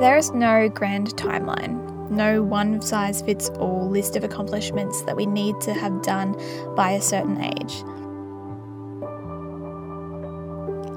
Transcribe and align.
There 0.00 0.16
is 0.16 0.32
no 0.32 0.68
grand 0.68 1.14
timeline, 1.16 2.10
no 2.10 2.42
one 2.42 2.80
size 2.80 3.22
fits 3.22 3.48
all 3.50 3.88
list 3.88 4.16
of 4.16 4.24
accomplishments 4.24 5.02
that 5.02 5.16
we 5.16 5.26
need 5.26 5.60
to 5.60 5.74
have 5.74 6.02
done 6.02 6.34
by 6.74 6.92
a 6.92 7.02
certain 7.02 7.40
age. 7.40 7.82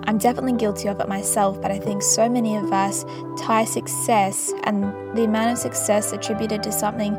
I'm 0.05 0.17
definitely 0.17 0.53
guilty 0.53 0.87
of 0.89 0.99
it 0.99 1.07
myself, 1.07 1.61
but 1.61 1.71
I 1.71 1.79
think 1.79 2.01
so 2.01 2.29
many 2.29 2.55
of 2.55 2.71
us 2.71 3.05
tie 3.37 3.65
success 3.65 4.53
and 4.63 4.83
the 5.17 5.23
amount 5.23 5.51
of 5.51 5.57
success 5.57 6.11
attributed 6.13 6.61
to 6.63 6.71
something 6.71 7.13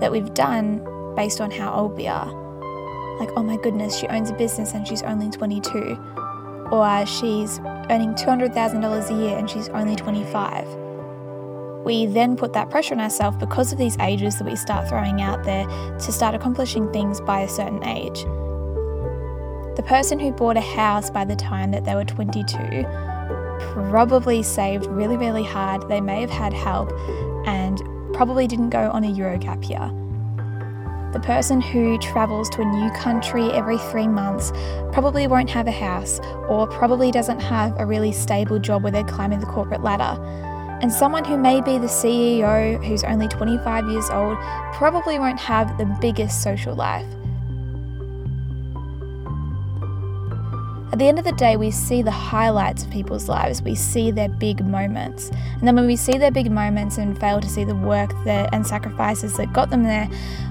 that 0.00 0.12
we've 0.12 0.32
done 0.34 0.84
based 1.14 1.40
on 1.40 1.50
how 1.50 1.72
old 1.72 1.96
we 1.96 2.06
are. 2.06 2.26
Like, 3.18 3.30
oh 3.36 3.42
my 3.42 3.56
goodness, 3.56 3.98
she 3.98 4.06
owns 4.08 4.30
a 4.30 4.34
business 4.34 4.72
and 4.72 4.86
she's 4.86 5.02
only 5.02 5.30
22. 5.30 5.98
Or 6.70 7.06
she's 7.06 7.58
earning 7.90 8.14
$200,000 8.14 9.10
a 9.10 9.22
year 9.22 9.38
and 9.38 9.48
she's 9.48 9.68
only 9.70 9.96
25. 9.96 10.66
We 11.84 12.06
then 12.06 12.36
put 12.36 12.52
that 12.52 12.68
pressure 12.70 12.94
on 12.94 13.00
ourselves 13.00 13.38
because 13.38 13.72
of 13.72 13.78
these 13.78 13.96
ages 13.98 14.36
that 14.38 14.44
we 14.44 14.56
start 14.56 14.88
throwing 14.88 15.22
out 15.22 15.44
there 15.44 15.64
to 15.66 16.12
start 16.12 16.34
accomplishing 16.34 16.92
things 16.92 17.20
by 17.22 17.40
a 17.40 17.48
certain 17.48 17.82
age. 17.84 18.24
The 19.76 19.84
person 19.86 20.18
who 20.18 20.32
bought 20.32 20.56
a 20.56 20.60
house 20.60 21.08
by 21.08 21.24
the 21.24 21.36
time 21.36 21.70
that 21.70 21.84
they 21.84 21.94
were 21.94 22.04
22 22.04 22.58
probably 23.88 24.42
saved 24.42 24.86
really, 24.86 25.16
really 25.16 25.44
hard. 25.44 25.88
They 25.88 26.00
may 26.00 26.20
have 26.20 26.30
had 26.30 26.52
help 26.52 26.92
and 27.46 27.80
probably 28.12 28.46
didn't 28.46 28.70
go 28.70 28.90
on 28.90 29.04
a 29.04 29.08
Euro 29.10 29.38
gap 29.38 29.68
year. 29.68 29.90
The 31.12 31.20
person 31.20 31.62
who 31.62 31.98
travels 31.98 32.50
to 32.50 32.60
a 32.60 32.64
new 32.66 32.90
country 32.90 33.50
every 33.52 33.78
three 33.78 34.06
months 34.06 34.52
probably 34.92 35.26
won't 35.26 35.48
have 35.48 35.66
a 35.66 35.72
house 35.72 36.20
or 36.48 36.66
probably 36.66 37.10
doesn't 37.10 37.40
have 37.40 37.74
a 37.78 37.86
really 37.86 38.12
stable 38.12 38.58
job 38.58 38.82
where 38.82 38.92
they're 38.92 39.04
climbing 39.04 39.40
the 39.40 39.46
corporate 39.46 39.82
ladder. 39.82 40.20
And 40.82 40.92
someone 40.92 41.24
who 41.24 41.38
may 41.38 41.62
be 41.62 41.78
the 41.78 41.86
CEO 41.86 42.84
who's 42.84 43.04
only 43.04 43.26
25 43.26 43.88
years 43.88 44.10
old 44.10 44.36
probably 44.74 45.18
won't 45.18 45.40
have 45.40 45.78
the 45.78 45.86
biggest 45.98 46.42
social 46.42 46.74
life. 46.74 47.06
At 50.90 50.98
the 50.98 51.06
end 51.06 51.18
of 51.18 51.26
the 51.26 51.32
day, 51.32 51.58
we 51.58 51.70
see 51.70 52.00
the 52.00 52.10
highlights 52.10 52.84
of 52.84 52.90
people's 52.90 53.28
lives. 53.28 53.60
We 53.60 53.74
see 53.74 54.10
their 54.10 54.30
big 54.30 54.64
moments. 54.64 55.28
And 55.28 55.68
then 55.68 55.76
when 55.76 55.86
we 55.86 55.96
see 55.96 56.16
their 56.16 56.30
big 56.30 56.50
moments 56.50 56.96
and 56.96 57.18
fail 57.20 57.42
to 57.42 57.48
see 57.48 57.64
the 57.64 57.74
work 57.74 58.10
that, 58.24 58.48
and 58.54 58.66
sacrifices 58.66 59.36
that 59.36 59.52
got 59.52 59.68
them 59.68 59.82
there, 59.82 60.08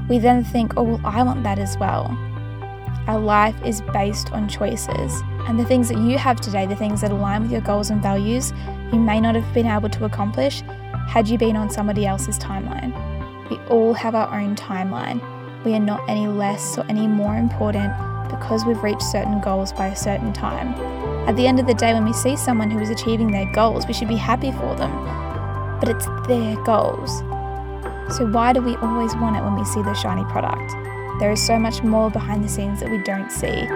we 0.08 0.20
then 0.20 0.44
think, 0.44 0.74
oh, 0.78 0.84
well, 0.84 1.02
I 1.04 1.24
want 1.24 1.42
that 1.42 1.58
as 1.58 1.76
well. 1.80 2.16
Our 3.08 3.20
life 3.20 3.56
is 3.66 3.82
based 3.94 4.32
on 4.32 4.48
choices. 4.48 5.24
And 5.48 5.60
the 5.60 5.66
things 5.66 5.90
that 5.90 5.98
you 5.98 6.20
have 6.20 6.40
today, 6.40 6.68
the 6.68 6.76
things 6.76 7.02
that 7.02 7.10
align 7.10 7.42
with 7.42 7.52
your 7.52 7.62
goals 7.62 7.90
and 7.90 8.02
values, 8.02 8.54
you 8.94 9.00
may 9.00 9.20
not 9.20 9.34
have 9.34 9.54
been 9.56 9.66
able 9.66 9.90
to 9.90 10.06
accomplish 10.06 10.62
had 11.08 11.28
you 11.28 11.40
been 11.40 11.58
on 11.58 11.72
somebody 11.72 12.06
else's 12.06 12.38
timeline. 12.38 12.94
We 13.50 13.58
all 13.70 13.94
have 13.96 14.14
our 14.14 14.40
own 14.40 14.56
timeline. 14.56 15.20
We 15.66 15.74
are 15.74 15.80
not 15.80 16.08
any 16.08 16.28
less 16.28 16.78
or 16.78 16.86
any 16.90 17.08
more 17.08 17.36
important 17.38 17.92
because 18.30 18.66
we've 18.66 18.81
reached 18.83 19.03
certain 19.03 19.42
goals 19.42 19.73
by 19.73 19.88
a 19.88 19.95
certain 19.95 20.33
time. 20.33 20.73
At 21.28 21.36
the 21.36 21.47
end 21.47 21.59
of 21.59 21.67
the 21.67 21.73
day, 21.73 21.94
when 21.94 22.06
we 22.06 22.14
see 22.14 22.36
someone 22.36 22.72
who 22.72 22.80
is 22.80 22.89
achieving 22.89 23.31
their 23.31 23.52
goals, 23.53 23.86
we 23.88 23.94
should 23.94 24.08
be 24.08 24.16
happy 24.16 24.52
for 24.52 24.75
them. 24.75 24.92
But 25.80 25.89
it's 25.89 26.06
their 26.28 26.56
goals. 26.64 27.19
So, 28.16 28.25
why 28.25 28.53
do 28.53 28.61
we 28.61 28.75
always 28.78 29.16
want 29.17 29.36
it 29.36 29.44
when 29.44 29.56
we 29.56 29.66
see 29.66 29.81
the 29.81 29.94
shiny 29.94 30.23
product? 30.25 30.72
There 31.19 31.31
is 31.31 31.45
so 31.45 31.59
much 31.59 31.84
more 31.84 32.09
behind 32.09 32.44
the 32.44 32.50
scenes 32.50 32.79
that 32.79 32.90
we 32.90 33.00
don't 33.00 33.31
see. 33.31 33.68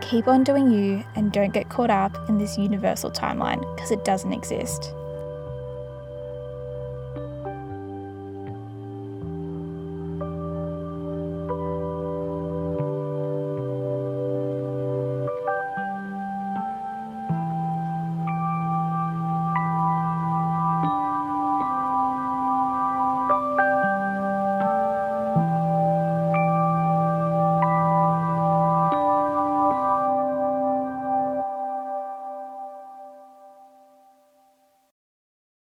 Keep 0.00 0.28
on 0.28 0.44
doing 0.44 0.70
you 0.70 1.04
and 1.16 1.32
don't 1.32 1.52
get 1.52 1.68
caught 1.68 1.90
up 1.90 2.28
in 2.28 2.38
this 2.38 2.58
universal 2.58 3.10
timeline 3.10 3.60
because 3.74 3.90
it 3.90 4.04
doesn't 4.04 4.32
exist. 4.32 4.94